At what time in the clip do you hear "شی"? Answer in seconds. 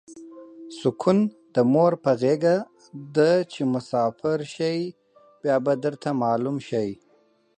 4.55-4.77, 6.67-6.89